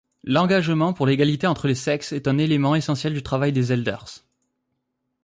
L'engagement 0.23 0.93
pour 0.93 1.05
l'égalité 1.05 1.45
entre 1.45 1.67
les 1.67 1.75
sexes 1.75 2.11
est 2.11 2.27
un 2.27 2.39
élément 2.39 2.73
essentiel 2.73 3.13
du 3.13 3.21
travail 3.21 3.51
des 3.53 3.71
Elders. 3.71 4.23